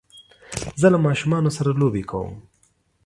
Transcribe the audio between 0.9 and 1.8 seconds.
له ماشومانو سره